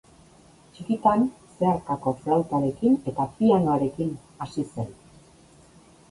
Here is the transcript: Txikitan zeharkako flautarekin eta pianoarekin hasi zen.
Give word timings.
Txikitan 0.75 1.25
zeharkako 1.57 2.13
flautarekin 2.23 2.95
eta 3.11 3.25
pianoarekin 3.35 4.09
hasi 4.47 4.65
zen. 4.71 4.89